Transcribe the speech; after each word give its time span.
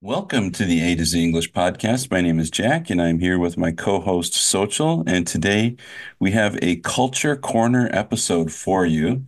Welcome 0.00 0.52
to 0.52 0.64
the 0.64 0.80
A 0.80 0.94
to 0.94 1.04
Z 1.04 1.20
English 1.20 1.50
podcast. 1.50 2.08
My 2.12 2.20
name 2.20 2.38
is 2.38 2.50
Jack, 2.52 2.88
and 2.88 3.02
I'm 3.02 3.18
here 3.18 3.36
with 3.36 3.58
my 3.58 3.72
co 3.72 3.98
host, 4.00 4.34
Xochitl. 4.34 5.02
And 5.08 5.26
today 5.26 5.76
we 6.20 6.30
have 6.30 6.56
a 6.62 6.76
Culture 6.76 7.34
Corner 7.34 7.90
episode 7.92 8.52
for 8.52 8.86
you. 8.86 9.26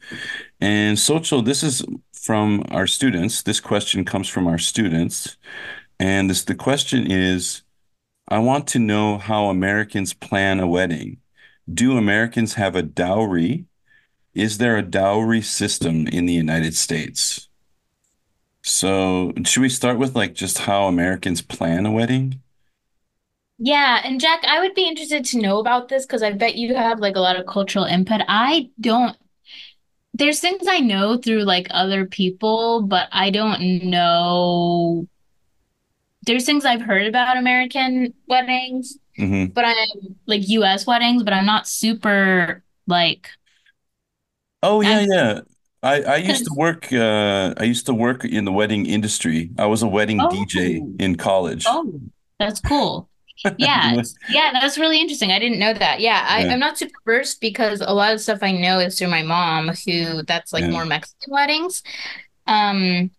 And 0.61 0.97
Xochitl, 0.97 1.45
this 1.45 1.65
is 1.65 1.85
from 2.13 2.65
our 2.71 2.87
students. 2.87 3.43
This 3.43 3.59
question 3.59 4.05
comes 4.05 4.29
from 4.29 4.47
our 4.47 4.59
students. 4.59 5.37
And 5.99 6.31
this, 6.31 6.45
the 6.45 6.55
question 6.55 7.11
is 7.11 7.63
I 8.29 8.39
want 8.39 8.69
to 8.69 8.79
know 8.79 9.19
how 9.19 9.47
Americans 9.47 10.15
plan 10.15 10.61
a 10.61 10.69
wedding. 10.69 11.19
Do 11.73 11.97
Americans 11.97 12.55
have 12.55 12.77
a 12.77 12.83
dowry? 12.83 13.67
Is 14.35 14.59
there 14.59 14.77
a 14.77 14.83
dowry 14.83 15.43
system 15.43 16.07
in 16.07 16.27
the 16.27 16.35
United 16.35 16.77
States? 16.77 17.50
So, 18.71 19.33
should 19.45 19.61
we 19.61 19.69
start 19.69 19.99
with 19.99 20.17
like 20.17 20.33
just 20.33 20.59
how 20.61 20.87
Americans 20.87 21.43
plan 21.43 21.85
a 21.85 21.91
wedding? 21.91 22.41
Yeah, 23.59 24.01
and 24.05 24.21
Jack, 24.21 24.43
I 24.45 24.61
would 24.61 24.75
be 24.75 24.89
interested 24.89 25.25
to 25.27 25.39
know 25.39 25.59
about 25.59 25.89
this 25.89 26.07
because 26.07 26.23
I 26.23 26.33
bet 26.33 26.57
you 26.57 26.75
have 26.75 26.99
like 27.01 27.17
a 27.17 27.21
lot 27.21 27.39
of 27.39 27.47
cultural 27.47 27.85
input. 27.85 28.23
I 28.27 28.71
don't, 28.81 29.17
there's 30.15 30.41
things 30.41 30.67
I 30.69 30.79
know 30.81 31.17
through 31.19 31.45
like 31.45 31.69
other 31.71 32.07
people, 32.07 32.83
but 32.83 33.09
I 33.13 33.31
don't 33.31 33.85
know. 33.85 35.07
There's 36.23 36.45
things 36.45 36.65
I've 36.65 36.83
heard 36.83 37.07
about 37.07 37.37
American 37.39 38.15
weddings, 38.29 38.99
hmm 39.19 39.53
but 39.55 39.65
I'm 39.67 40.17
like 40.27 40.49
US 40.49 40.87
weddings, 40.87 41.23
but 41.23 41.33
I'm 41.33 41.47
not 41.47 41.69
super 41.69 42.65
like, 42.87 43.31
Oh 44.63 44.81
yeah, 44.81 45.01
I'm, 45.01 45.07
yeah. 45.07 45.41
I 45.83 46.03
I 46.03 46.17
used 46.17 46.45
to 46.45 46.55
work 46.57 46.93
uh 46.93 47.55
I 47.57 47.65
used 47.65 47.87
to 47.87 47.95
work 47.95 48.25
in 48.25 48.45
the 48.45 48.53
wedding 48.53 48.87
industry. 48.87 49.51
I 49.59 49.67
was 49.67 49.83
a 49.83 49.89
wedding 49.89 50.19
DJ 50.19 50.81
oh, 50.83 50.95
in 50.99 51.17
college. 51.17 51.65
oh, 51.67 52.01
that's 52.39 52.61
cool. 52.61 53.09
Yeah, 53.57 54.03
yeah, 54.29 54.51
that's 54.53 54.77
really 54.77 55.01
interesting. 55.01 55.33
I 55.33 55.39
didn't 55.39 55.59
know 55.59 55.73
that. 55.73 56.01
Yeah, 56.01 56.27
I, 56.29 56.45
Yeah, 56.45 56.53
I'm 56.53 56.59
not 56.59 56.77
super 56.77 56.99
versed 57.07 57.41
because 57.41 57.81
a 57.81 57.95
lot 57.95 58.13
of 58.13 58.21
stuff 58.21 58.41
I 58.43 58.53
know 58.53 58.81
is 58.81 58.99
through 58.99 59.09
my 59.09 59.23
mom, 59.23 59.69
who 59.87 60.23
that's 60.25 60.53
like 60.53 60.65
yeah. 60.65 60.71
more 60.71 60.85
Mexican 60.85 61.33
weddings. 61.33 61.83
Um, 62.47 63.11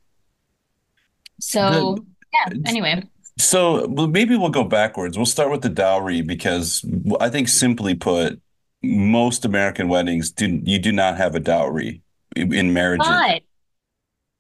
The 1.38 1.42
so 1.42 2.06
yeah, 2.32 2.54
anyway. 2.68 3.02
so 3.40 3.88
maybe 3.88 4.38
we'll 4.38 4.50
go 4.50 4.64
backwards. 4.64 5.18
We'll 5.18 5.26
start 5.26 5.50
with 5.50 5.64
the 5.64 5.70
dowry 5.70 6.22
because 6.22 6.86
I 7.20 7.30
think 7.30 7.50
simply 7.50 7.96
put, 7.96 8.40
most 8.84 9.44
American 9.44 9.88
weddings 9.88 10.30
do 10.30 10.62
you 10.64 10.78
do 10.78 10.92
not 10.92 11.18
have 11.18 11.34
a 11.34 11.40
dowry 11.40 12.04
in 12.36 12.74
marriage. 12.74 13.00
But 13.00 13.44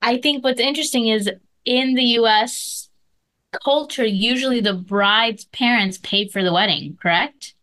I 0.02 0.18
think 0.18 0.44
what's 0.44 0.60
interesting 0.60 1.08
is 1.08 1.30
in 1.66 1.94
the 1.96 2.04
US 2.04 2.90
culture, 3.64 4.06
usually 4.06 4.62
the 4.62 4.74
bride's 4.74 5.46
parents 5.46 5.98
pay 5.98 6.28
for 6.28 6.44
the 6.44 6.54
wedding, 6.54 6.98
correct? 7.02 7.54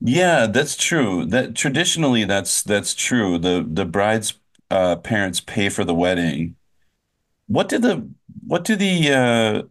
Yeah, 0.00 0.46
that's 0.46 0.76
true. 0.76 1.26
That 1.26 1.54
traditionally 1.54 2.24
that's 2.24 2.62
that's 2.62 2.94
true. 2.94 3.38
The 3.38 3.66
the 3.68 3.84
bride's 3.84 4.34
uh, 4.70 4.96
parents 4.96 5.40
pay 5.40 5.68
for 5.68 5.84
the 5.84 5.94
wedding. 5.94 6.56
What 7.46 7.68
did 7.68 7.82
the 7.82 8.08
what 8.46 8.64
do 8.64 8.74
the 8.74 9.12
uh, 9.12 9.62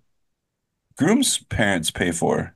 groom's 0.97 1.39
parents 1.39 1.91
pay 1.91 2.11
for? 2.11 2.55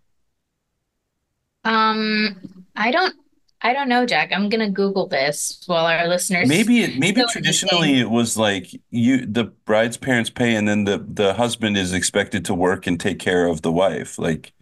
Um, 1.65 2.37
I 2.75 2.91
don't 2.91 3.15
I 3.61 3.73
don't 3.73 3.89
know, 3.89 4.05
Jack. 4.05 4.31
I'm 4.31 4.49
gonna 4.49 4.69
Google 4.69 5.07
this 5.07 5.61
while 5.65 5.85
our 5.85 6.07
listeners 6.07 6.51
Maybe 6.51 6.83
it 6.83 6.95
maybe 6.95 7.23
fill 7.23 7.27
in 7.43 7.43
the 7.45 7.53
traditionally 7.53 7.99
it 7.99 8.09
was 8.09 8.37
like 8.37 8.67
you 8.91 9.25
the 9.25 9.45
bride's 9.45 9.97
parents 9.97 10.29
pay 10.29 10.55
and 10.55 10.67
then 10.67 10.83
the 10.83 10.97
the 10.99 11.33
husband 11.35 11.77
is 11.77 11.93
expected 11.93 12.43
to 12.45 12.53
work 12.53 12.85
and 12.87 12.99
take 12.99 13.19
care 13.19 13.47
of 13.47 13.61
the 13.61 13.71
wife. 13.71 14.19
Like 14.19 14.53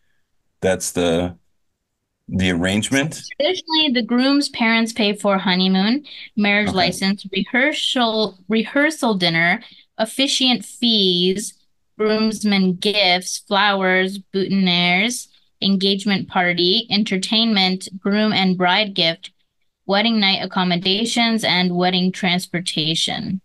that's 0.62 0.92
the 0.94 1.38
the 2.30 2.52
So 2.90 3.06
arrangement. 3.10 3.26
traditionally, 3.38 3.90
the 3.94 4.04
groom's 4.04 4.50
parents 4.50 4.94
pay 4.94 5.14
for 5.14 5.38
honeymoon, 5.38 6.06
marriage 6.36 6.72
Okay. 6.72 6.74
license, 6.74 7.26
rehearsal, 7.32 8.38
rehearsal 8.48 9.16
dinner, 9.16 9.64
officiant 9.98 10.64
fees, 10.66 11.54
groomsmen 11.98 12.76
gifts, 12.76 13.40
flowers, 13.48 14.20
boutonnieres, 14.20 15.28
engagement 15.64 16.28
party, 16.28 16.88
entertainment, 16.90 17.88
groom 18.00 18.34
and 18.34 18.58
bride 18.58 18.94
gift, 18.94 19.32
wedding 19.86 20.20
night 20.20 20.44
accommodations, 20.44 21.44
and 21.44 21.76
wedding 21.76 22.12
transportation, 22.12 23.42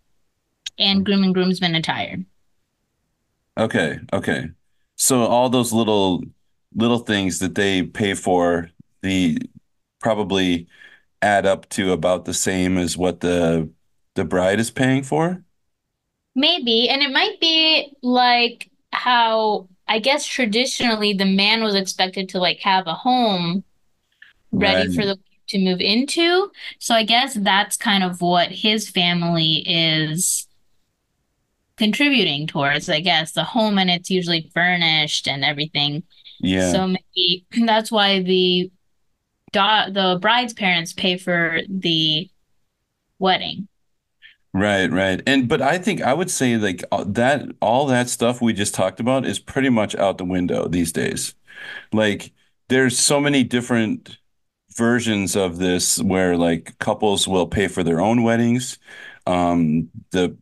and 0.78 1.04
groom 1.04 1.22
and 1.22 1.34
groomsmen 1.34 1.74
attire. 1.74 2.18
Okay. 3.56 3.98
Okay. 4.12 4.50
So 4.96 5.22
all 5.22 5.48
those 5.48 5.72
little 5.72 6.22
little 6.74 6.98
things 6.98 7.38
that 7.38 7.54
they 7.54 7.82
pay 7.82 8.14
for, 8.14 8.70
the 9.02 9.38
probably 10.00 10.66
add 11.22 11.46
up 11.46 11.68
to 11.70 11.92
about 11.92 12.24
the 12.24 12.34
same 12.34 12.78
as 12.78 12.96
what 12.96 13.20
the 13.20 13.70
the 14.14 14.24
bride 14.24 14.60
is 14.60 14.70
paying 14.70 15.02
for. 15.02 15.42
Maybe, 16.34 16.88
and 16.88 17.02
it 17.02 17.12
might 17.12 17.40
be 17.40 17.96
like 18.02 18.70
how 18.92 19.68
I 19.88 19.98
guess 19.98 20.26
traditionally 20.26 21.12
the 21.14 21.24
man 21.24 21.62
was 21.62 21.74
expected 21.74 22.28
to 22.30 22.38
like 22.38 22.58
have 22.60 22.86
a 22.86 22.94
home 22.94 23.64
ready 24.52 24.92
for 24.94 25.00
Right. 25.00 25.06
the 25.06 25.18
to 25.48 25.58
move 25.58 25.80
into. 25.80 26.50
So 26.78 26.94
I 26.94 27.04
guess 27.04 27.34
that's 27.34 27.76
kind 27.78 28.04
of 28.04 28.20
what 28.20 28.50
his 28.50 28.90
family 28.90 29.64
is 29.66 30.46
contributing 31.78 32.46
towards, 32.46 32.88
I 32.90 33.00
guess, 33.00 33.32
the 33.32 33.44
home 33.44 33.78
and 33.78 33.88
it's 33.88 34.10
usually 34.10 34.50
furnished 34.52 35.26
and 35.26 35.44
everything. 35.44 36.02
Yeah. 36.40 36.70
So 36.72 36.86
maybe 36.88 37.46
that's 37.66 37.90
why 37.90 38.22
the 38.22 38.70
da 39.52 39.88
the 39.88 40.18
bride's 40.20 40.52
parents 40.52 40.92
pay 40.92 41.16
for 41.16 41.60
the 41.68 42.28
wedding. 43.18 43.68
Right, 44.58 44.90
right. 44.90 45.20
And 45.26 45.46
but 45.46 45.60
I 45.60 45.76
think 45.78 46.00
I 46.02 46.14
would 46.14 46.30
say 46.30 46.56
like 46.56 46.82
uh, 46.90 47.04
that 47.08 47.42
all 47.60 47.86
that 47.86 48.08
stuff 48.08 48.40
we 48.40 48.52
just 48.54 48.74
talked 48.74 48.98
about 48.98 49.26
is 49.26 49.38
pretty 49.38 49.68
much 49.68 49.94
out 49.94 50.16
the 50.18 50.24
window 50.24 50.66
these 50.68 50.90
days. 50.90 51.34
Like 51.92 52.32
there's 52.68 52.98
so 52.98 53.20
many 53.20 53.44
different 53.44 54.18
versions 54.76 55.36
of 55.36 55.58
this 55.58 56.02
where 56.02 56.36
like 56.36 56.78
couples 56.80 57.28
will 57.28 57.46
pay 57.48 57.68
for 57.68 57.82
their 57.84 58.00
own 58.00 58.22
weddings. 58.22 58.78
Um, 59.26 59.90
the 60.12 60.36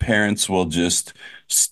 parents 0.00 0.48
will 0.48 0.66
just 0.66 1.14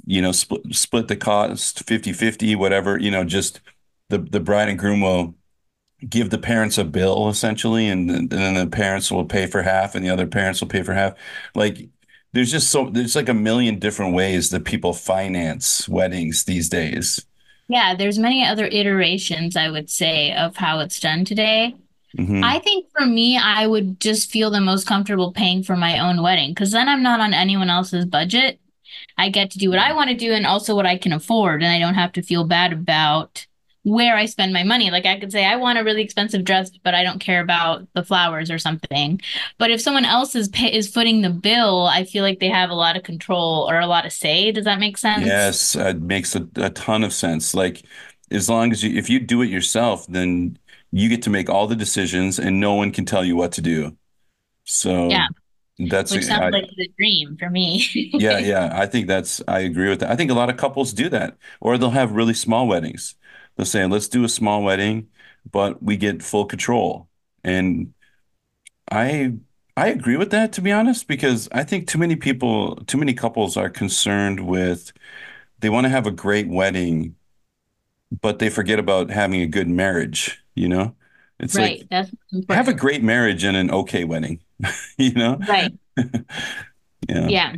you 0.07 0.23
know 0.23 0.33
split 0.33 0.63
split 0.75 1.09
the 1.09 1.17
cost 1.17 1.87
50-50 1.87 2.57
whatever 2.57 2.99
you 2.99 3.11
know 3.11 3.25
just 3.25 3.61
the 4.11 4.19
the 4.19 4.41
bride 4.41 4.69
and 4.69 4.79
groom 4.79 5.01
will 5.03 5.35
give 6.09 6.31
the 6.31 6.39
parents 6.39 6.79
a 6.79 6.85
bill 6.85 7.29
essentially 7.29 7.89
and, 7.89 8.11
and 8.11 8.31
then 8.31 8.55
the 8.55 8.67
parents 8.67 9.11
will 9.11 9.25
pay 9.25 9.47
for 9.47 9.63
half 9.63 9.95
and 9.95 10.05
the 10.05 10.11
other 10.11 10.27
parents 10.27 10.61
will 10.61 10.69
pay 10.69 10.83
for 10.83 10.95
half. 10.95 11.15
Like 11.55 11.89
there's 12.33 12.51
just 12.51 12.71
so 12.71 12.89
there's 12.91 13.17
like 13.17 13.29
a 13.29 13.35
million 13.35 13.79
different 13.79 14.15
ways 14.15 14.51
that 14.51 14.65
people 14.65 14.93
finance 14.93 15.89
weddings 15.89 16.45
these 16.45 16.69
days. 16.69 17.25
Yeah 17.69 17.95
there's 17.95 18.19
many 18.19 18.45
other 18.45 18.67
iterations 18.67 19.57
i 19.57 19.69
would 19.69 19.91
say 19.91 20.33
of 20.33 20.57
how 20.57 20.81
it's 20.81 21.01
done 21.01 21.25
today. 21.25 21.77
Mm-hmm. 22.19 22.43
i 22.43 22.59
think 22.59 22.87
for 22.91 23.07
me 23.07 23.39
i 23.39 23.69
would 23.69 24.01
just 24.01 24.33
feel 24.33 24.51
the 24.51 24.61
most 24.61 24.85
comfortable 24.85 25.33
paying 25.33 25.63
for 25.63 25.77
my 25.77 26.01
own 26.01 26.23
wedding 26.23 26.51
because 26.51 26.73
then 26.73 26.89
i'm 26.89 27.05
not 27.05 27.21
on 27.21 27.33
anyone 27.33 27.71
else's 27.71 28.05
budget. 28.05 28.59
I 29.17 29.29
get 29.29 29.53
to 29.53 29.59
do 29.59 29.71
what 29.71 29.79
i 29.79 29.93
want 29.93 30.11
to 30.11 30.17
do 30.17 30.33
and 30.33 30.45
also 30.45 30.75
what 30.75 30.87
i 30.87 30.99
can 30.99 31.13
afford 31.13 31.63
and 31.63 31.71
i 31.71 31.79
don't 31.79 31.95
have 31.95 32.11
to 32.15 32.23
feel 32.23 32.43
bad 32.43 32.73
about 32.73 33.47
where 33.83 34.17
I 34.17 34.27
spend 34.27 34.53
my 34.53 34.63
money. 34.63 34.91
Like 34.91 35.07
I 35.07 35.19
could 35.19 35.33
say, 35.33 35.45
I 35.45 35.57
want 35.57 35.79
a 35.79 35.85
really 35.85 36.03
expensive 36.03 36.45
dress, 36.45 36.71
but 36.85 36.95
I 36.95 37.03
don't 37.03 37.19
care 37.19 37.41
about 37.41 37.87
the 37.95 38.05
flowers 38.05 38.51
or 38.51 38.59
something. 38.59 39.21
But 39.59 39.71
if 39.71 39.81
someone 39.81 40.05
else 40.05 40.35
is 40.35 40.49
pay- 40.49 40.73
is 40.73 40.93
footing 40.93 41.23
the 41.23 41.31
bill, 41.31 41.87
I 41.87 42.05
feel 42.05 42.23
like 42.23 42.41
they 42.41 42.51
have 42.51 42.71
a 42.71 42.75
lot 42.75 42.97
of 42.97 43.03
control 43.03 43.69
or 43.71 43.79
a 43.81 43.87
lot 43.87 44.05
of 44.07 44.13
say. 44.13 44.53
Does 44.53 44.65
that 44.65 44.81
make 44.81 44.99
sense? 44.99 45.25
Yes, 45.27 45.75
it 45.77 46.01
makes 46.03 46.35
a, 46.37 46.47
a 46.57 46.71
ton 46.71 47.05
of 47.05 47.13
sense. 47.13 47.55
Like 47.55 47.83
as 48.31 48.49
long 48.49 48.71
as 48.73 48.83
you, 48.83 48.97
if 48.99 49.09
you 49.09 49.19
do 49.19 49.43
it 49.43 49.49
yourself, 49.49 50.07
then 50.09 50.59
you 50.93 51.09
get 51.09 51.23
to 51.23 51.31
make 51.31 51.49
all 51.49 51.67
the 51.67 51.77
decisions, 51.77 52.39
and 52.39 52.61
no 52.61 52.75
one 52.75 52.93
can 52.93 53.05
tell 53.07 53.25
you 53.25 53.37
what 53.37 53.53
to 53.53 53.63
do. 53.63 53.97
So 54.65 55.09
yeah. 55.09 55.27
That's 55.89 56.13
Which 56.13 56.25
sounds 56.27 56.43
I, 56.43 56.51
like 56.51 56.69
the 56.77 56.89
dream 56.99 57.39
for 57.39 57.49
me. 57.49 57.83
yeah, 57.95 58.37
yeah. 58.39 58.71
I 58.75 58.85
think 58.85 59.07
that's 59.07 59.41
I 59.49 59.61
agree 59.61 59.89
with 59.89 60.01
that. 60.01 60.11
I 60.11 60.17
think 60.17 60.31
a 60.31 60.35
lot 60.35 60.51
of 60.51 60.59
couples 60.59 60.93
do 60.93 61.09
that. 61.09 61.39
Or 61.59 61.79
they'll 61.79 61.89
have 61.89 62.13
really 62.13 62.35
small 62.35 62.69
weddings 62.69 63.15
they're 63.61 63.67
saying 63.67 63.91
let's 63.91 64.09
do 64.09 64.25
a 64.25 64.29
small 64.29 64.63
wedding, 64.63 65.09
but 65.53 65.83
we 65.83 65.99
get 65.99 66.23
full 66.23 66.47
control. 66.47 67.09
And 67.45 67.93
I 68.91 69.35
I 69.77 69.89
agree 69.89 70.17
with 70.17 70.31
that 70.31 70.55
to 70.55 70.63
be 70.63 70.73
honest, 70.73 71.07
because 71.07 71.47
I 71.53 71.63
think 71.65 71.87
too 71.87 71.99
many 71.99 72.17
people, 72.17 72.77
too 72.87 72.97
many 72.97 73.13
couples 73.13 73.59
are 73.59 73.69
concerned 73.69 74.47
with 74.47 74.95
they 75.59 75.69
want 75.69 75.85
to 75.85 75.91
have 75.91 76.07
a 76.07 76.11
great 76.11 76.49
wedding, 76.49 77.17
but 78.23 78.39
they 78.39 78.49
forget 78.49 78.79
about 78.79 79.11
having 79.11 79.43
a 79.43 79.47
good 79.47 79.69
marriage, 79.69 80.43
you 80.55 80.67
know? 80.67 80.97
It's 81.39 81.55
right. 81.55 81.81
like 81.81 81.89
That's 81.91 82.11
have 82.49 82.69
a 82.69 82.75
great 82.75 83.03
marriage 83.03 83.45
and 83.45 83.59
an 83.59 83.71
okay 83.71 84.05
wedding, 84.05 84.41
you 84.97 85.13
know? 85.13 85.39
Right. 85.47 85.75
yeah. 87.07 87.29
Yeah. 87.29 87.57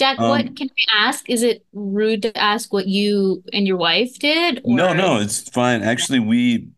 Jack, 0.00 0.18
um, 0.18 0.30
what 0.30 0.56
can 0.56 0.70
I 0.88 1.08
ask? 1.08 1.28
Is 1.28 1.42
it 1.42 1.62
rude 1.74 2.22
to 2.22 2.34
ask 2.34 2.72
what 2.72 2.88
you 2.88 3.44
and 3.52 3.66
your 3.66 3.76
wife 3.76 4.18
did? 4.18 4.62
Or? 4.64 4.74
No, 4.74 4.94
no, 4.94 5.20
it's 5.20 5.46
fine. 5.50 5.82
Actually, 5.82 6.20
we 6.20 6.68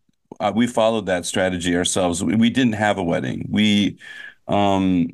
uh, 0.41 0.51
we 0.53 0.67
followed 0.67 1.05
that 1.05 1.25
strategy 1.25 1.73
ourselves. 1.73 2.21
We, 2.21 2.35
we 2.35 2.49
didn't 2.49 2.73
have 2.73 2.97
a 2.97 3.03
wedding. 3.03 3.47
We, 3.49 3.97
um, 4.49 5.07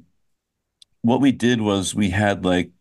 what 1.03 1.21
we 1.21 1.31
did 1.31 1.61
was 1.61 1.93
we 1.93 2.09
had 2.09 2.43
like 2.43 2.71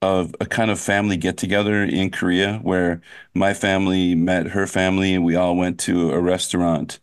a, 0.00 0.26
a 0.40 0.46
kind 0.46 0.70
of 0.70 0.80
family 0.80 1.18
get 1.18 1.36
together 1.36 1.82
in 1.82 2.10
Korea 2.10 2.58
where 2.62 3.02
my 3.34 3.52
family 3.52 4.14
met 4.14 4.46
her 4.46 4.66
family 4.66 5.12
and 5.12 5.26
we 5.26 5.36
all 5.36 5.56
went 5.56 5.78
to 5.80 6.10
a 6.12 6.20
restaurant. 6.20 7.00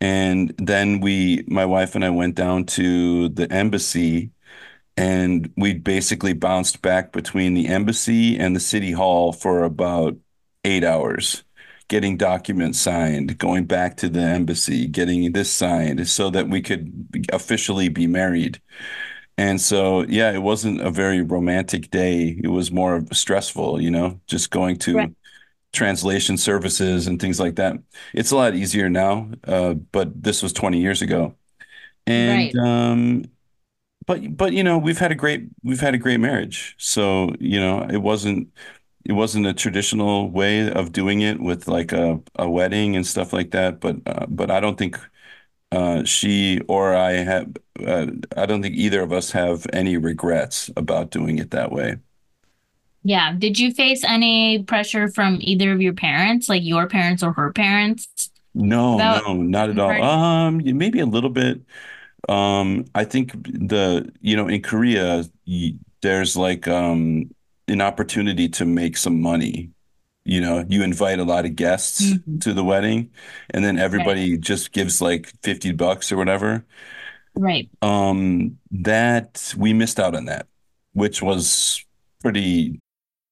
And 0.00 0.54
then 0.56 1.00
we, 1.00 1.42
my 1.48 1.66
wife 1.66 1.96
and 1.96 2.04
I 2.04 2.10
went 2.10 2.36
down 2.36 2.64
to 2.66 3.28
the 3.30 3.52
embassy 3.52 4.30
and 4.98 5.52
we 5.56 5.74
basically 5.74 6.32
bounced 6.32 6.82
back 6.82 7.12
between 7.12 7.54
the 7.54 7.68
embassy 7.68 8.38
and 8.38 8.54
the 8.54 8.60
city 8.60 8.92
hall 8.92 9.32
for 9.32 9.62
about 9.62 10.16
eight 10.64 10.84
hours 10.84 11.44
getting 11.88 12.16
documents 12.16 12.78
signed 12.78 13.38
going 13.38 13.64
back 13.64 13.96
to 13.96 14.08
the 14.08 14.20
embassy 14.20 14.86
getting 14.86 15.32
this 15.32 15.50
signed 15.50 16.06
so 16.08 16.30
that 16.30 16.48
we 16.48 16.60
could 16.60 16.92
officially 17.32 17.88
be 17.88 18.06
married 18.06 18.60
and 19.38 19.60
so 19.60 20.02
yeah 20.02 20.30
it 20.32 20.42
wasn't 20.42 20.80
a 20.80 20.90
very 20.90 21.22
romantic 21.22 21.90
day 21.90 22.38
it 22.42 22.48
was 22.48 22.70
more 22.70 23.02
stressful 23.12 23.80
you 23.80 23.90
know 23.90 24.20
just 24.26 24.50
going 24.50 24.76
to 24.76 24.96
right. 24.96 25.14
translation 25.72 26.36
services 26.36 27.06
and 27.06 27.20
things 27.20 27.40
like 27.40 27.56
that 27.56 27.76
it's 28.12 28.32
a 28.32 28.36
lot 28.36 28.54
easier 28.54 28.90
now 28.90 29.30
uh, 29.44 29.72
but 29.74 30.22
this 30.22 30.42
was 30.42 30.52
20 30.52 30.80
years 30.80 31.00
ago 31.00 31.34
and 32.06 32.54
right. 32.54 32.66
um, 32.66 33.24
but 34.08 34.36
but 34.36 34.54
you 34.54 34.64
know 34.64 34.78
we've 34.78 34.98
had 34.98 35.12
a 35.12 35.16
great 35.16 35.48
we've 35.64 35.80
had 35.80 35.94
a 35.94 35.98
great 35.98 36.20
marriage 36.20 36.76
so 36.78 37.32
you 37.40 37.60
know 37.60 37.82
it 37.90 37.98
wasn't 37.98 38.48
it 39.06 39.12
wasn't 39.12 39.46
a 39.46 39.54
traditional 39.54 40.30
way 40.30 40.70
of 40.72 40.92
doing 40.92 41.22
it 41.22 41.40
with 41.40 41.68
like 41.68 41.92
a, 41.92 42.20
a 42.36 42.50
wedding 42.50 42.96
and 42.96 43.06
stuff 43.06 43.32
like 43.34 43.52
that 43.52 43.80
but 43.80 43.98
uh, 44.06 44.26
but 44.28 44.50
I 44.50 44.60
don't 44.60 44.78
think 44.78 44.98
uh, 45.72 46.04
she 46.04 46.60
or 46.68 46.96
I 46.96 47.12
have 47.12 47.56
uh, 47.86 48.08
I 48.36 48.46
don't 48.46 48.62
think 48.62 48.76
either 48.76 49.02
of 49.02 49.12
us 49.12 49.32
have 49.32 49.66
any 49.72 49.96
regrets 49.98 50.70
about 50.76 51.10
doing 51.10 51.38
it 51.38 51.52
that 51.52 51.72
way. 51.72 51.98
Yeah. 53.04 53.32
Did 53.38 53.58
you 53.58 53.72
face 53.72 54.04
any 54.04 54.62
pressure 54.64 55.08
from 55.08 55.38
either 55.40 55.72
of 55.72 55.80
your 55.80 55.94
parents, 55.94 56.48
like 56.48 56.62
your 56.64 56.88
parents 56.88 57.22
or 57.22 57.32
her 57.32 57.52
parents? 57.52 58.30
No, 58.54 58.98
no, 58.98 59.34
not 59.34 59.70
at 59.70 59.78
all. 59.78 60.02
Um, 60.02 60.60
maybe 60.64 61.00
a 61.00 61.06
little 61.06 61.30
bit. 61.30 61.62
Um, 62.28 62.84
I 62.94 63.04
think 63.04 63.32
the 63.44 64.10
you 64.20 64.36
know 64.36 64.48
in 64.48 64.62
Korea 64.62 65.24
there's 66.02 66.36
like 66.36 66.68
um 66.68 67.30
an 67.66 67.80
opportunity 67.80 68.48
to 68.50 68.64
make 68.64 68.96
some 68.96 69.20
money. 69.20 69.70
You 70.24 70.42
know, 70.42 70.64
you 70.68 70.82
invite 70.82 71.20
a 71.20 71.24
lot 71.24 71.46
of 71.46 71.56
guests 71.56 72.02
mm-hmm. 72.02 72.38
to 72.40 72.52
the 72.52 72.64
wedding, 72.64 73.10
and 73.50 73.64
then 73.64 73.78
everybody 73.78 74.32
right. 74.32 74.40
just 74.40 74.72
gives 74.72 75.00
like 75.00 75.32
fifty 75.42 75.72
bucks 75.72 76.12
or 76.12 76.16
whatever. 76.16 76.66
Right. 77.34 77.70
Um, 77.82 78.58
that 78.70 79.54
we 79.56 79.72
missed 79.72 80.00
out 80.00 80.14
on 80.14 80.26
that, 80.26 80.46
which 80.92 81.22
was 81.22 81.84
pretty 82.20 82.80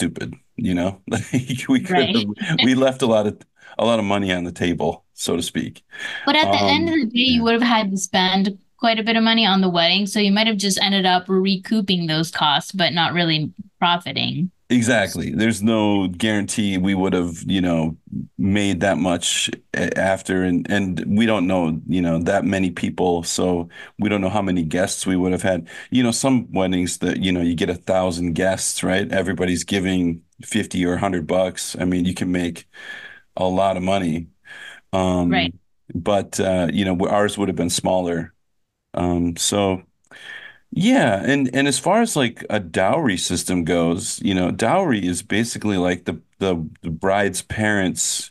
Stupid. 0.00 0.34
You 0.56 0.74
know, 0.74 1.00
we 1.68 1.80
could 1.80 1.90
right. 1.90 2.26
we 2.64 2.74
left 2.74 3.02
a 3.02 3.06
lot 3.06 3.26
of 3.26 3.38
a 3.78 3.84
lot 3.84 3.98
of 3.98 4.04
money 4.04 4.32
on 4.32 4.44
the 4.44 4.52
table, 4.52 5.04
so 5.14 5.36
to 5.36 5.42
speak. 5.42 5.82
But 6.26 6.36
at 6.36 6.50
the 6.50 6.58
um, 6.58 6.68
end 6.68 6.88
of 6.88 6.94
the 6.94 7.06
day, 7.06 7.32
you 7.32 7.42
would 7.42 7.54
have 7.54 7.62
had 7.62 7.90
to 7.90 7.96
spend 7.96 8.58
quite 8.78 8.98
a 8.98 9.02
bit 9.02 9.16
of 9.16 9.22
money 9.22 9.46
on 9.46 9.60
the 9.60 9.68
wedding, 9.68 10.06
so 10.06 10.18
you 10.20 10.32
might 10.32 10.46
have 10.46 10.56
just 10.56 10.80
ended 10.82 11.06
up 11.06 11.24
recouping 11.28 12.06
those 12.06 12.30
costs, 12.30 12.72
but 12.72 12.92
not 12.92 13.12
really 13.12 13.52
profiting. 13.78 14.50
Exactly. 14.72 15.32
There's 15.34 15.64
no 15.64 16.06
guarantee 16.06 16.78
we 16.78 16.94
would 16.94 17.12
have, 17.12 17.42
you 17.44 17.60
know, 17.60 17.96
made 18.38 18.78
that 18.80 18.98
much 18.98 19.50
after 19.74 20.44
and 20.44 20.64
and 20.70 21.04
we 21.18 21.26
don't 21.26 21.48
know, 21.48 21.80
you 21.88 22.00
know, 22.00 22.20
that 22.22 22.44
many 22.44 22.70
people, 22.70 23.24
so 23.24 23.68
we 23.98 24.08
don't 24.08 24.20
know 24.20 24.28
how 24.28 24.42
many 24.42 24.62
guests 24.62 25.04
we 25.04 25.16
would 25.16 25.32
have 25.32 25.42
had. 25.42 25.68
You 25.90 26.04
know, 26.04 26.12
some 26.12 26.52
weddings 26.52 26.98
that, 26.98 27.16
you 27.20 27.32
know, 27.32 27.40
you 27.40 27.56
get 27.56 27.68
a 27.68 27.74
thousand 27.74 28.34
guests, 28.34 28.84
right? 28.84 29.10
Everybody's 29.10 29.64
giving 29.64 30.22
50 30.42 30.84
or 30.86 30.90
100 30.90 31.26
bucks. 31.26 31.74
I 31.76 31.84
mean, 31.84 32.04
you 32.04 32.14
can 32.14 32.30
make 32.30 32.68
a 33.36 33.44
lot 33.44 33.76
of 33.76 33.82
money. 33.82 34.28
Um, 34.92 35.30
right. 35.32 35.54
But 35.94 36.40
uh, 36.40 36.68
you 36.72 36.84
know, 36.84 36.98
ours 37.08 37.38
would 37.38 37.48
have 37.48 37.56
been 37.56 37.70
smaller. 37.70 38.34
Um, 38.94 39.36
so 39.36 39.82
Yeah, 40.72 41.22
and 41.24 41.52
and 41.54 41.66
as 41.66 41.78
far 41.80 42.00
as 42.00 42.14
like 42.16 42.44
a 42.48 42.60
dowry 42.60 43.16
system 43.16 43.64
goes, 43.64 44.20
you 44.22 44.34
know, 44.34 44.50
dowry 44.52 45.04
is 45.04 45.22
basically 45.22 45.76
like 45.76 46.04
the 46.04 46.20
the, 46.38 46.68
the 46.82 46.90
bride's 46.90 47.42
parents 47.42 48.30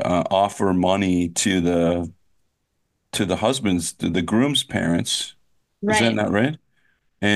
uh, 0.00 0.24
offer 0.30 0.74
money 0.74 1.28
to 1.30 1.60
the 1.60 2.12
to 3.12 3.24
the 3.24 3.36
husband's 3.36 3.92
to 3.94 4.10
the 4.10 4.22
groom's 4.22 4.64
parents. 4.64 5.34
Is 5.88 5.98
that 6.00 6.12
Right. 6.12 6.14
not 6.14 6.30
right? 6.30 6.58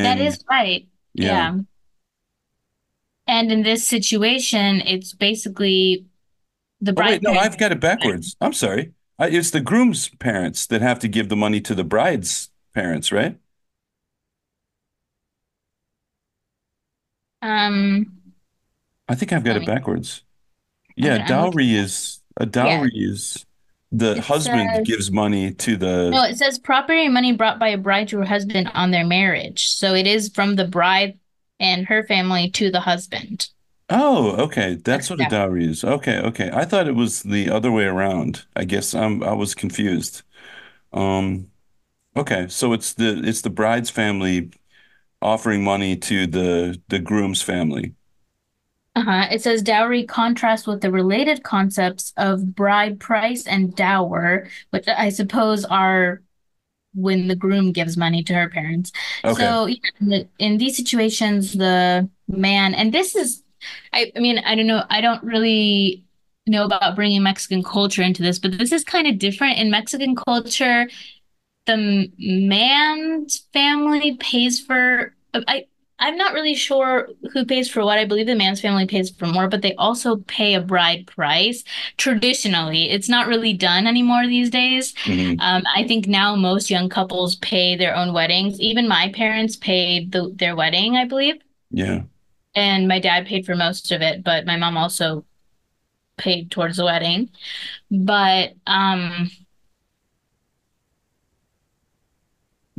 That 0.01 0.19
And 0.19 0.21
is 0.21 0.45
right. 0.51 0.89
yeah. 1.15 1.45
Yeah. 1.45 1.61
And 3.27 3.51
in 3.53 3.63
this 3.63 3.87
situation, 3.87 4.81
it's 4.83 5.13
basically 5.13 6.07
the 6.81 6.93
Oh 6.97 7.03
wait, 7.05 7.23
bride 7.23 7.23
no, 7.23 7.35
parents. 7.35 7.37
I've 7.37 7.59
got 7.59 7.73
it 7.73 7.81
backwards. 7.81 8.37
I'm 8.41 8.53
sorry. 8.53 8.93
I, 9.19 9.29
it's 9.29 9.51
the 9.51 9.61
groom's 9.61 10.09
parents 10.09 10.67
that 10.67 10.83
have 10.83 10.99
to 11.01 11.09
give 11.09 11.29
the 11.29 11.37
money 11.37 11.61
to 11.63 11.75
the 11.75 11.85
bride's 11.85 12.51
parents, 12.75 13.11
right? 13.13 13.39
Um, 17.43 18.23
I 19.09 19.15
think 19.15 19.33
I've 19.33 19.45
got 19.45 19.57
it 19.57 19.65
backwards. 19.65 20.23
Yeah, 20.97 21.19
gonna, 21.19 21.25
I'm 21.25 21.41
looking. 21.41 21.59
dowry 21.59 21.75
is 21.75 22.23
a 22.39 22.47
Yeah. 22.61 22.87
dowry 22.87 22.93
is 22.95 23.47
the 23.93 24.17
It 24.17 24.23
husband 24.23 24.85
says, 24.85 24.85
gives 24.85 25.11
money 25.13 25.55
to 25.55 25.77
the. 25.77 26.23
no, 26.23 26.25
it 26.25 26.37
says 26.37 26.59
property 26.59 27.05
and 27.05 27.15
money 27.15 27.33
brought 27.33 27.59
by 27.59 27.69
a 27.69 27.79
bride 27.79 28.09
to 28.09 28.19
her 28.19 28.25
husband 28.25 28.71
on 28.75 28.91
their 28.91 29.07
marriage. 29.07 29.69
So 29.69 29.95
it 29.95 30.07
is 30.07 30.29
from 30.29 30.57
the 30.57 30.67
bride 30.67 31.19
and 31.59 31.87
her 31.87 32.05
family 32.05 32.51
to 32.53 32.71
the 32.71 32.81
husband. 32.81 33.49
Oh, 33.89 34.33
okay. 34.45 34.77
That's 34.77 35.11
what 35.11 35.21
a 35.21 35.25
dowry 35.25 35.67
is. 35.67 35.85
Okay, 35.85 36.19
okay. 36.19 36.51
I 36.53 36.65
thought 36.65 36.89
it 36.89 36.95
was 36.95 37.23
the 37.23 37.51
other 37.51 37.71
way 37.71 37.85
around. 37.85 38.47
I 38.57 38.65
guess 38.65 38.95
I'm 38.95 39.23
I 39.23 39.33
was 39.35 39.55
confused. 39.55 40.23
Um, 40.93 41.51
okay. 42.17 42.49
So 42.49 42.73
it's 42.75 42.95
the 42.95 43.23
it's 43.25 43.43
the 43.43 43.51
bride's 43.51 43.91
family 43.91 44.53
offering 45.23 45.65
money 45.65 45.97
to 45.97 46.27
the 46.27 46.81
the 46.89 46.99
groom's 46.99 47.43
family. 47.43 47.95
Uh-huh. 48.95 49.27
It 49.31 49.41
says 49.41 49.63
dowry 49.63 50.05
contrasts 50.05 50.67
with 50.67 50.83
the 50.83 50.91
related 50.91 51.43
concepts 51.43 52.13
of 52.19 52.55
bride 52.55 53.01
price 53.01 53.47
and 53.47 53.75
dower, 53.75 54.49
which 54.69 54.87
I 54.87 55.09
suppose 55.09 55.65
are 55.65 56.21
when 56.95 57.27
the 57.27 57.35
groom 57.35 57.73
gives 57.73 57.97
money 57.97 58.23
to 58.25 58.35
her 58.35 58.51
parents. 58.51 58.93
Okay. 59.25 59.43
So 59.43 59.65
yeah, 59.65 59.77
in, 60.01 60.09
the, 60.09 60.29
in 60.39 60.59
these 60.59 60.77
situations, 60.77 61.55
the 61.55 62.07
man, 62.29 62.75
and 62.75 62.93
this 62.93 63.17
is, 63.17 63.43
I, 63.95 64.13
I 64.15 64.21
mean, 64.21 64.39
I 64.41 64.55
don't 64.55 64.67
know, 64.67 64.85
I 64.91 65.01
don't 65.01 65.23
really 65.25 66.05
know 66.47 66.65
about 66.65 66.95
bringing 66.95 67.23
Mexican 67.23 67.63
culture 67.63 68.03
into 68.03 68.23
this, 68.23 68.39
but 68.39 68.59
this 68.59 68.73
is 68.73 68.85
kind 68.85 69.07
of 69.07 69.19
different. 69.19 69.59
In 69.59 69.71
Mexican 69.71 70.15
culture, 70.15 70.87
the 71.67 72.11
man's 72.19 73.47
family 73.53 74.17
pays 74.17 74.61
for, 74.61 75.15
I, 75.35 75.67
I'm 75.99 76.17
not 76.17 76.35
really 76.35 76.55
sure 76.57 77.09
who 77.33 77.45
pays 77.45 77.71
for 77.71 77.85
what. 77.85 77.99
I 77.99 78.05
believe 78.05 78.27
the 78.27 78.35
man's 78.35 78.61
family 78.61 78.87
pays 78.87 79.11
for 79.11 79.27
more, 79.27 79.49
but 79.49 79.63
they 79.63 79.75
also 79.77 80.17
pay 80.27 80.55
a 80.55 80.61
bride 80.61 81.07
price. 81.07 81.63
Traditionally, 81.97 82.91
it's 82.91 83.09
not 83.09 83.29
really 83.29 83.53
done 83.53 83.87
anymore 83.87 84.27
these 84.27 84.51
days. 84.51 84.95
hmm 85.05 85.35
Um, 85.39 85.63
I 85.75 85.85
think 85.87 86.09
now 86.09 86.35
most 86.35 86.71
young 86.71 86.89
couples 86.89 87.37
pay 87.37 87.77
their 87.77 87.95
own 87.95 88.13
weddings. 88.13 88.59
Even 88.61 88.89
my 88.89 89.13
parents 89.15 89.57
paid 89.57 90.11
the, 90.13 90.33
their 90.35 90.57
wedding, 90.57 90.97
I 90.97 91.05
believe, 91.05 91.37
Yeah. 91.71 92.03
and 92.55 92.89
my 92.89 92.99
dad 92.99 93.27
paid 93.27 93.47
for 93.47 93.55
most 93.55 93.93
of 93.93 94.03
it, 94.03 94.25
but 94.25 94.47
my 94.47 94.57
mom 94.57 94.77
also 94.77 95.25
paid 96.19 96.51
towards 96.51 96.77
the 96.77 96.85
wedding. 96.85 97.31
But 97.91 98.55
um, 98.67 99.31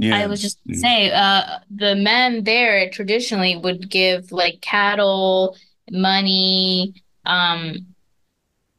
I 0.02 0.28
was 0.28 0.42
just 0.42 0.60
Yeah. 0.66 0.76
say, 0.78 1.12
uh, 1.12 1.60
the 1.70 1.96
men 1.96 2.44
there 2.44 2.90
traditionally 2.90 3.58
would 3.58 3.90
give 3.90 4.32
like 4.32 4.62
cattle, 4.62 5.56
money, 5.92 6.94
um, 7.26 7.96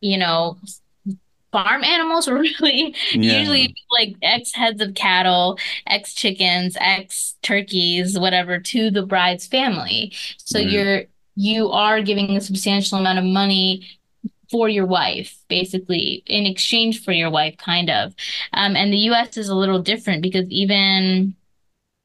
you 0.00 0.18
know, 0.18 0.58
farm 1.52 1.84
animals 1.84 2.28
really 2.30 2.94
Yeah. 3.12 3.38
usually 3.38 3.74
like 3.92 4.16
X 4.22 4.54
heads 4.54 4.80
of 4.80 4.94
cattle, 4.94 5.58
X 5.86 6.14
chickens, 6.14 6.76
X 6.80 7.36
turkeys, 7.42 8.18
whatever, 8.18 8.58
to 8.60 8.90
the 8.90 9.06
bride's 9.06 9.46
family. 9.46 10.12
So 10.38 10.58
you're 10.58 11.04
you 11.36 11.70
are 11.70 12.00
giving 12.00 12.36
a 12.36 12.40
substantial 12.40 12.98
amount 12.98 13.18
of 13.18 13.24
money 13.24 13.88
for 14.50 14.68
your 14.68 14.86
wife, 14.86 15.36
basically, 15.48 16.22
in 16.26 16.46
exchange 16.46 17.04
for 17.04 17.12
your 17.12 17.30
wife, 17.30 17.56
kind 17.56 17.90
of. 17.90 18.14
Um, 18.52 18.76
and 18.76 18.92
the 18.92 18.98
US 19.10 19.36
is 19.36 19.48
a 19.48 19.54
little 19.54 19.80
different 19.82 20.22
because 20.22 20.48
even 20.50 21.34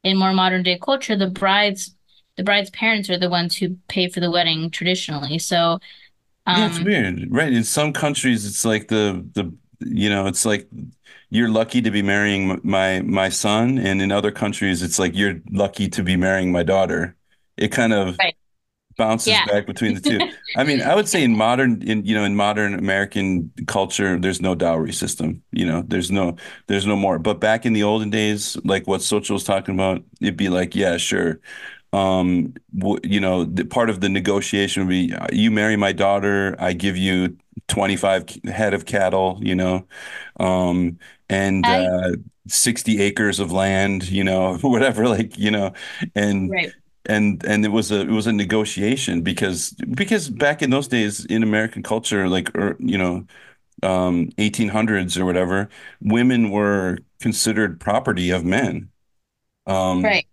in 0.04 0.18
more 0.18 0.34
modern 0.34 0.64
day 0.64 0.78
culture, 0.82 1.16
the 1.16 1.30
bride's 1.30 1.96
the 2.38 2.44
bride's 2.44 2.70
parents 2.70 3.10
are 3.10 3.18
the 3.20 3.30
ones 3.30 3.58
who 3.58 3.78
pay 3.90 4.08
for 4.10 4.22
the 4.22 4.32
wedding 4.32 4.70
traditionally. 4.72 5.40
So, 5.40 5.80
Yeah, 6.56 6.68
it's 6.68 6.80
um, 6.80 6.86
weird. 6.86 7.28
Right. 7.32 7.54
In 7.54 7.64
some 7.64 7.94
countries 7.94 8.46
it's 8.46 8.66
like 8.66 8.88
the 8.88 9.26
the 9.34 9.54
you 9.82 10.10
know, 10.10 10.28
it's 10.28 10.46
like 10.46 10.70
you're 11.30 11.50
lucky 11.50 11.82
to 11.82 11.92
be 11.92 12.02
marrying 12.02 12.60
my 12.64 13.02
my 13.02 13.30
son, 13.30 13.78
and 13.78 14.02
in 14.02 14.12
other 14.12 14.32
countries 14.32 14.82
it's 14.84 15.00
like 15.00 15.16
you're 15.16 15.42
lucky 15.52 15.88
to 15.90 16.04
be 16.04 16.16
marrying 16.18 16.52
my 16.52 16.64
daughter. 16.64 17.16
It 17.58 17.70
kind 17.72 17.94
of 17.94 18.18
right. 18.20 18.36
Bounces 19.00 19.28
Yeah. 19.30 19.46
back 19.46 19.66
between 19.66 19.96
the 19.96 20.02
two. 20.02 20.20
I 20.56 20.64
mean, 20.66 20.82
I 20.82 20.94
would 20.96 21.08
say 21.10 21.24
in 21.24 21.36
modern 21.38 21.82
in 21.84 22.06
you 22.06 22.14
know 22.16 22.26
in 22.26 22.36
modern 22.36 22.76
American 22.76 23.52
culture, 23.68 24.20
there's 24.20 24.42
no 24.42 24.56
dowry 24.56 24.92
system. 24.94 25.42
You 25.52 25.66
know, 25.66 25.84
there's 25.88 26.12
no 26.12 26.36
there's 26.68 26.86
no 26.86 26.98
more. 26.98 27.20
But 27.20 27.40
back 27.40 27.66
in 27.66 27.74
the 27.74 27.84
olden 27.84 28.12
days, 28.12 28.58
like 28.66 28.88
what 28.88 29.02
Xochitl 29.02 29.32
was 29.32 29.46
talking 29.46 29.74
about, 29.76 30.04
it'd 30.22 30.38
be 30.38 30.50
like, 30.50 30.76
yeah, 30.76 30.98
sure. 30.98 31.40
Um, 31.94 32.54
w 32.78 33.00
you 33.04 33.20
know, 33.20 33.46
the 33.46 33.66
part 33.66 33.90
of 33.90 34.02
the 34.02 34.10
negotiation 34.10 34.84
would 34.86 34.90
be, 34.92 35.14
you 35.34 35.50
marry 35.52 35.76
my 35.78 35.92
daughter, 35.94 36.56
I 36.60 36.74
give 36.74 36.98
you 36.98 37.38
25 37.68 38.26
head 38.46 38.74
of 38.76 38.86
cattle, 38.86 39.40
you 39.42 39.56
know, 39.56 39.88
um, 40.40 41.00
and 41.30 41.68
I 41.68 41.86
uh, 41.86 42.12
60 42.48 43.02
acres 43.02 43.40
of 43.40 43.52
land, 43.52 44.10
you 44.10 44.24
know, 44.24 44.58
whatever, 44.62 45.08
like, 45.08 45.38
you 45.38 45.52
know, 45.52 45.74
and 46.16 46.52
right. 46.52 46.74
And 47.10 47.44
and 47.46 47.66
it 47.66 47.70
was 47.70 47.92
a 47.92 48.02
it 48.02 48.10
was 48.12 48.28
a 48.28 48.34
negotiation 48.34 49.22
because 49.24 49.72
because 49.96 50.30
back 50.30 50.62
in 50.62 50.70
those 50.72 50.88
days 50.88 51.26
in 51.26 51.44
American 51.44 51.84
culture, 51.84 52.30
like 52.30 52.56
or, 52.58 52.78
you 52.80 52.98
know, 52.98 53.26
um, 53.84 54.30
1800s 54.40 55.18
or 55.18 55.26
whatever, 55.26 55.70
women 56.02 56.52
were 56.52 57.00
considered 57.22 57.80
property 57.82 58.32
of 58.32 58.46
men. 58.46 58.92
Um, 59.68 60.04
Right. 60.04 60.26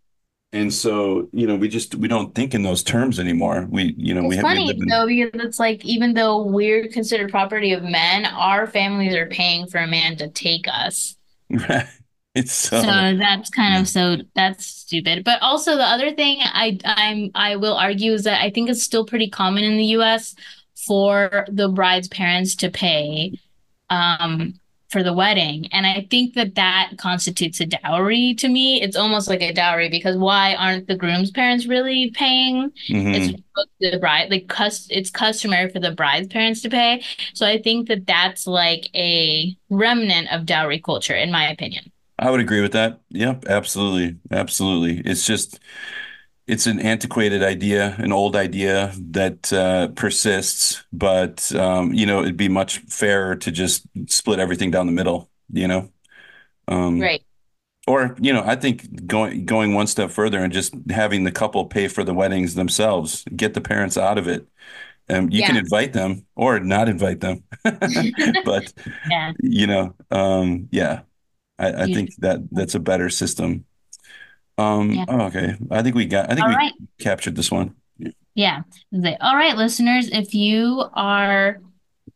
and 0.52 0.72
so, 0.74 1.28
you 1.32 1.46
know, 1.46 1.56
we 1.56 1.68
just 1.68 1.94
we 1.96 2.08
don't 2.08 2.34
think 2.34 2.54
in 2.54 2.62
those 2.64 2.82
terms 2.84 3.20
anymore. 3.20 3.66
We, 3.70 3.94
you 3.98 4.14
know, 4.14 4.24
we 4.24 4.36
It's 4.36 4.38
have 4.38 4.50
we 4.50 4.58
funny 4.58 4.72
live 4.72 4.78
in 4.80 4.90
though, 4.90 5.06
because 5.06 5.30
it's 5.42 5.58
like 5.58 5.84
even 5.84 6.14
though 6.14 6.42
we're 6.42 6.88
considered 6.88 7.30
property 7.30 7.72
of 7.72 7.82
men, 7.82 8.24
our 8.24 8.66
families 8.66 9.14
are 9.14 9.26
paying 9.26 9.66
for 9.68 9.78
a 9.78 9.86
man 9.86 10.16
to 10.16 10.28
take 10.28 10.66
us. 10.68 11.16
it's 12.36 12.52
So 12.82 12.84
so 12.84 13.16
that's 13.18 13.50
kind 13.50 13.76
yeah. 13.76 13.82
of 13.82 13.88
so 13.88 14.16
that's 14.34 14.66
stupid. 14.66 15.24
But 15.24 15.40
also 15.42 15.76
the 15.76 15.84
other 15.84 16.12
thing 16.14 16.38
I 16.42 16.78
I'm 16.84 17.30
I 17.34 17.56
will 17.56 17.74
argue 17.76 18.12
is 18.12 18.24
that 18.24 18.42
I 18.42 18.50
think 18.50 18.68
it's 18.70 18.82
still 18.82 19.06
pretty 19.06 19.30
common 19.30 19.64
in 19.64 19.76
the 19.78 19.84
US 19.86 20.34
for 20.86 21.46
the 21.50 21.68
bride's 21.68 22.08
parents 22.08 22.54
to 22.56 22.70
pay 22.70 23.32
um 23.90 24.54
for 24.90 25.02
the 25.02 25.12
wedding. 25.12 25.66
And 25.72 25.86
I 25.86 26.06
think 26.10 26.34
that 26.34 26.54
that 26.56 26.92
constitutes 26.98 27.60
a 27.60 27.66
dowry 27.66 28.34
to 28.36 28.48
me. 28.48 28.80
It's 28.82 28.96
almost 28.96 29.28
like 29.28 29.42
a 29.42 29.52
dowry 29.52 29.88
because 29.90 30.16
why 30.16 30.54
aren't 30.54 30.86
the 30.86 30.96
groom's 30.96 31.30
parents 31.32 31.66
really 31.66 32.10
paying? 32.12 32.70
It's 33.12 33.28
hmm 33.28 33.42
the 33.80 33.98
bride, 34.00 34.30
like 34.30 34.48
cus 34.48 34.86
it's 34.90 35.10
customary 35.10 35.70
for 35.70 35.80
the 35.80 35.90
bride's 35.92 36.28
parents 36.28 36.62
to 36.62 36.70
pay. 36.70 37.02
So 37.34 37.46
I 37.46 37.60
think 37.60 37.88
that 37.88 38.06
that's 38.06 38.46
like 38.46 38.88
a 38.94 39.56
remnant 39.70 40.32
of 40.32 40.46
dowry 40.46 40.80
culture, 40.80 41.14
in 41.14 41.32
my 41.32 41.50
opinion. 41.50 41.90
I 42.18 42.30
would 42.30 42.40
agree 42.40 42.62
with 42.62 42.72
that. 42.72 43.00
Yep, 43.10 43.44
absolutely. 43.46 44.18
Absolutely. 44.30 45.00
It's 45.10 45.26
just 45.26 45.60
it's 46.46 46.66
an 46.66 46.80
antiquated 46.80 47.42
idea, 47.42 47.96
an 47.98 48.12
old 48.12 48.36
idea 48.36 48.92
that 49.12 49.52
uh, 49.52 49.88
persists, 49.90 50.84
but 50.92 51.54
um, 51.56 51.94
you 51.94 52.06
know, 52.06 52.22
it'd 52.22 52.36
be 52.36 52.48
much 52.48 52.78
fairer 52.80 53.36
to 53.36 53.52
just 53.52 53.86
split 54.08 54.40
everything 54.40 54.70
down 54.70 54.86
the 54.86 54.92
middle, 54.92 55.30
you 55.52 55.68
know. 55.68 55.90
Um, 56.68 57.10
Right. 57.10 57.24
or, 57.88 58.16
you 58.20 58.32
know, 58.32 58.42
I 58.44 58.56
think 58.56 59.06
going 59.06 59.46
going 59.46 59.74
one 59.74 59.86
step 59.86 60.10
further 60.10 60.40
and 60.40 60.52
just 60.52 60.74
having 60.90 61.24
the 61.24 61.32
couple 61.32 61.64
pay 61.66 61.88
for 61.88 62.04
the 62.04 62.14
weddings 62.14 62.54
themselves, 62.54 63.24
get 63.36 63.54
the 63.54 63.60
parents 63.60 63.96
out 63.98 64.18
of 64.18 64.28
it. 64.28 64.48
Um, 65.08 65.30
you 65.30 65.42
can 65.44 65.56
invite 65.56 65.92
them 65.92 66.26
or 66.36 66.60
not 66.60 66.88
invite 66.88 67.20
them, 67.20 67.44
but 68.44 68.72
Yeah. 69.04 69.32
you 69.40 69.66
know, 69.66 69.94
um, 70.10 70.68
yeah, 70.72 71.02
I, 71.58 71.84
I 71.84 71.86
think 71.86 72.14
that 72.16 72.40
that's 72.50 72.74
a 72.74 72.80
better 72.80 73.08
system. 73.10 73.64
Um, 74.58 74.92
yeah. 74.92 75.04
oh, 75.08 75.20
okay. 75.26 75.54
I 75.70 75.82
think 75.82 75.94
we 75.96 76.06
got, 76.06 76.30
I 76.30 76.34
think 76.34 76.44
All 76.44 76.48
we 76.48 76.54
right. 76.56 76.72
captured 76.98 77.36
this 77.36 77.50
one. 77.50 77.74
Yeah. 78.34 78.62
All 79.20 79.36
right, 79.36 79.56
listeners, 79.56 80.08
if 80.12 80.34
you 80.34 80.84
are 80.94 81.58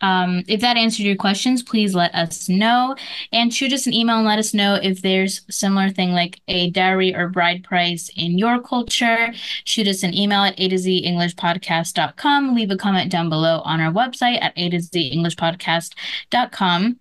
Um, 0.02 0.44
if 0.48 0.60
that 0.62 0.76
answered 0.78 1.02
your 1.04 1.16
questions, 1.16 1.62
please 1.62 1.94
let 1.94 2.14
us 2.14 2.48
know 2.48 2.96
and 3.32 3.52
shoot 3.52 3.72
us 3.72 3.86
an 3.86 3.92
email 3.92 4.16
and 4.16 4.26
let 4.26 4.38
us 4.38 4.54
know 4.54 4.76
if 4.76 5.02
there's 5.02 5.42
similar 5.50 5.90
thing 5.90 6.12
like 6.12 6.40
a 6.48 6.70
dowry 6.70 7.14
or 7.14 7.28
bride 7.28 7.64
price 7.64 8.08
in 8.16 8.38
your 8.38 8.62
culture. 8.62 9.32
Shoot 9.64 9.88
us 9.88 10.02
an 10.02 10.14
email 10.14 10.42
at 10.44 10.58
a 10.58 10.68
to 10.68 10.78
z 10.78 11.04
englishpodcast.com. 11.06 12.54
Leave 12.54 12.70
a 12.70 12.76
comment 12.76 13.10
down 13.12 13.28
below 13.28 13.60
on 13.64 13.80
our 13.80 13.92
website 13.92 14.38
at 14.42 14.54
a 14.56 14.70
to 14.70 14.80
z 14.80 15.12
englishpodcast.com. 15.14 16.98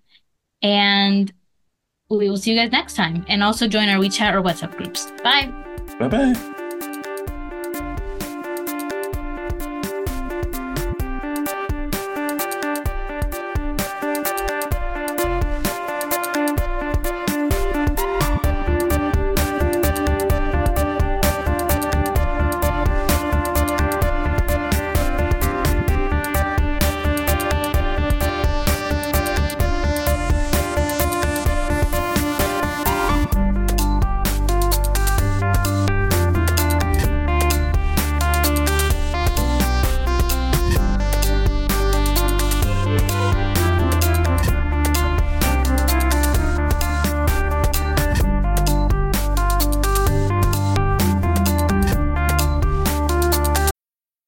And 0.62 1.32
we 2.18 2.28
will 2.28 2.36
see 2.36 2.50
you 2.50 2.56
guys 2.56 2.72
next 2.72 2.94
time. 2.94 3.24
And 3.28 3.42
also 3.42 3.66
join 3.66 3.88
our 3.88 3.98
WeChat 3.98 4.34
or 4.34 4.42
WhatsApp 4.42 4.76
groups. 4.76 5.10
Bye. 5.22 5.52
Bye 5.98 6.08
bye. 6.08 6.59